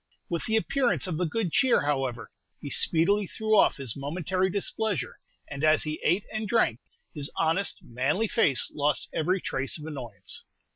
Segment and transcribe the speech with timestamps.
[0.31, 5.19] With the appearance of the good cheer, however, he speedily threw off his momentary displeasure,
[5.47, 6.79] and as he ate and drank,
[7.13, 10.43] his honest, manly face lost every trace of annoyance.